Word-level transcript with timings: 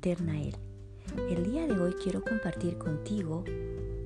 El 0.00 1.50
día 1.50 1.66
de 1.66 1.76
hoy 1.76 1.92
quiero 2.00 2.22
compartir 2.22 2.78
contigo 2.78 3.44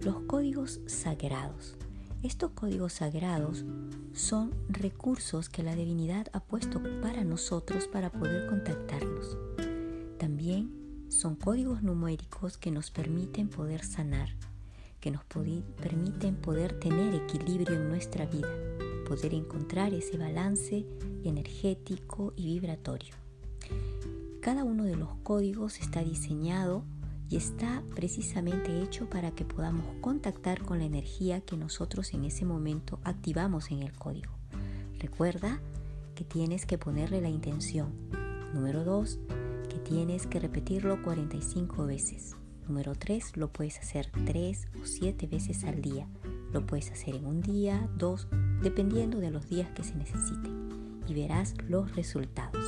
los 0.02 0.20
códigos 0.22 0.80
sagrados. 0.86 1.76
Estos 2.22 2.52
códigos 2.52 2.94
sagrados 2.94 3.66
son 4.14 4.54
recursos 4.70 5.50
que 5.50 5.62
la 5.62 5.76
divinidad 5.76 6.28
ha 6.32 6.40
puesto 6.40 6.80
para 7.02 7.24
nosotros 7.24 7.88
para 7.88 8.10
poder 8.10 8.46
contactarnos. 8.46 9.36
También 10.18 11.06
son 11.08 11.36
códigos 11.36 11.82
numéricos 11.82 12.56
que 12.56 12.70
nos 12.70 12.90
permiten 12.90 13.48
poder 13.48 13.84
sanar, 13.84 14.30
que 14.98 15.10
nos 15.10 15.24
permiten 15.24 16.36
poder 16.36 16.80
tener 16.80 17.14
equilibrio 17.14 17.76
en 17.76 17.90
nuestra 17.90 18.24
vida, 18.24 18.48
poder 19.06 19.34
encontrar 19.34 19.92
ese 19.92 20.16
balance 20.16 20.86
energético 21.22 22.32
y 22.34 22.46
vibratorio 22.46 23.21
cada 24.42 24.64
uno 24.64 24.82
de 24.82 24.96
los 24.96 25.14
códigos 25.22 25.78
está 25.78 26.02
diseñado 26.02 26.84
y 27.28 27.36
está 27.36 27.84
precisamente 27.94 28.82
hecho 28.82 29.08
para 29.08 29.30
que 29.30 29.44
podamos 29.44 29.86
contactar 30.00 30.62
con 30.62 30.80
la 30.80 30.84
energía 30.84 31.40
que 31.42 31.56
nosotros 31.56 32.12
en 32.12 32.24
ese 32.24 32.44
momento 32.44 32.98
activamos 33.04 33.70
en 33.70 33.82
el 33.82 33.92
código. 33.92 34.32
Recuerda 34.98 35.60
que 36.16 36.24
tienes 36.24 36.66
que 36.66 36.76
ponerle 36.76 37.20
la 37.20 37.28
intención. 37.28 37.92
Número 38.52 38.82
2, 38.82 39.20
que 39.70 39.78
tienes 39.78 40.26
que 40.26 40.40
repetirlo 40.40 41.00
45 41.02 41.86
veces. 41.86 42.34
Número 42.66 42.96
3, 42.96 43.36
lo 43.36 43.52
puedes 43.52 43.78
hacer 43.78 44.10
3 44.26 44.66
o 44.82 44.86
7 44.86 45.28
veces 45.28 45.62
al 45.62 45.80
día. 45.80 46.08
Lo 46.52 46.66
puedes 46.66 46.90
hacer 46.90 47.14
en 47.14 47.26
un 47.26 47.42
día, 47.42 47.88
dos, 47.96 48.26
dependiendo 48.60 49.20
de 49.20 49.30
los 49.30 49.48
días 49.48 49.70
que 49.70 49.84
se 49.84 49.94
necesiten. 49.94 51.00
Y 51.06 51.14
verás 51.14 51.54
los 51.68 51.94
resultados. 51.94 52.64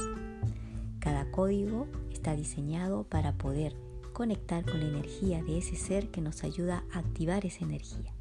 Cada 1.04 1.30
código 1.30 1.86
está 2.10 2.34
diseñado 2.34 3.04
para 3.04 3.34
poder 3.34 3.76
conectar 4.14 4.64
con 4.64 4.80
la 4.80 4.86
energía 4.86 5.44
de 5.44 5.58
ese 5.58 5.76
ser 5.76 6.08
que 6.08 6.22
nos 6.22 6.42
ayuda 6.44 6.82
a 6.94 7.00
activar 7.00 7.44
esa 7.44 7.62
energía. 7.62 8.14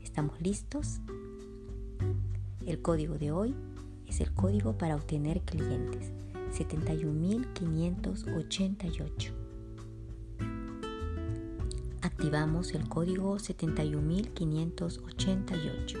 ¿Estamos 0.00 0.40
listos? 0.40 1.00
El 2.64 2.80
código 2.80 3.18
de 3.18 3.32
hoy 3.32 3.56
es 4.06 4.20
el 4.20 4.32
código 4.32 4.78
para 4.78 4.94
obtener 4.94 5.40
clientes, 5.40 6.12
71.588. 6.52 9.32
Activamos 12.02 12.72
el 12.72 12.88
código 12.88 13.40
71588. 13.40 15.98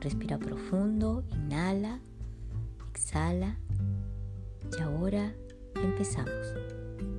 Respira 0.00 0.36
profundo, 0.38 1.22
inhala, 1.30 2.00
exhala. 2.92 3.56
Y 4.76 4.80
ahora 4.82 5.34
empezamos. 5.74 6.54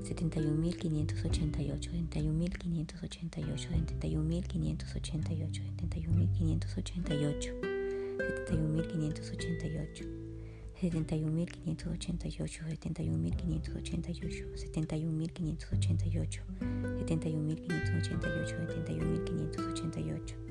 71.588, 0.04 1.92
71.588, 1.92 3.70
71.588, 3.70 5.62
71.588, 5.78 7.54
71.588. 8.20 10.22
71.588, 10.82 12.66
71.588, 12.66 14.56
71.588, 14.56 16.42
71.588, 17.06 18.66
71.588. 18.66 20.51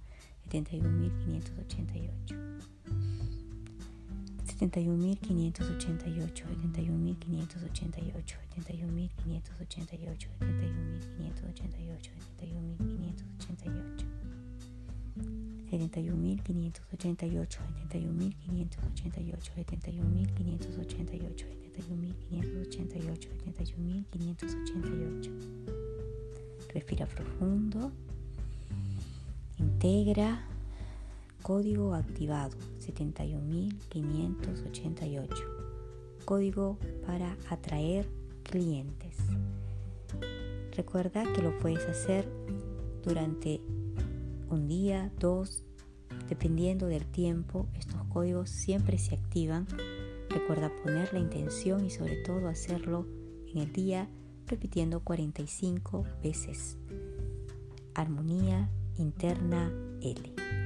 71.588. 0.49 2.48
71.588, 4.59 5.55
71.588, 5.55 8.35
71.588, 8.59 9.07
71.588, 10.01 12.09
71.588. 12.37 14.05
71.588, 15.71 17.59
71.588, 21.79 22.19
71.588, 29.79 30.48
Código 31.41 31.93
activado 31.93 32.57
71.588. 32.79 35.29
Código 36.25 36.77
para 37.05 37.37
atraer 37.49 38.09
clientes. 38.43 39.15
Recuerda 40.75 41.23
que 41.33 41.41
lo 41.41 41.57
puedes 41.59 41.85
hacer 41.87 42.27
durante 43.03 43.61
un 44.49 44.67
día, 44.67 45.11
dos, 45.19 45.63
dependiendo 46.27 46.87
del 46.87 47.05
tiempo. 47.05 47.67
Estos 47.77 48.03
códigos 48.05 48.49
siempre 48.49 48.97
se 48.97 49.15
activan. 49.15 49.67
Recuerda 50.29 50.71
poner 50.83 51.13
la 51.13 51.19
intención 51.19 51.85
y 51.85 51.89
sobre 51.89 52.17
todo 52.17 52.47
hacerlo 52.47 53.05
en 53.51 53.59
el 53.59 53.73
día 53.73 54.09
repitiendo 54.47 55.01
45 55.01 56.05
veces. 56.23 56.77
Armonía 57.93 58.69
interna 58.97 59.71
L. 60.01 60.58